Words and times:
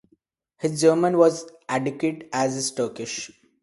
His 0.57 0.81
German 0.81 1.15
was 1.15 1.43
as 1.43 1.49
adequate 1.69 2.27
as 2.33 2.55
his 2.55 2.71
Turkish. 2.71 3.29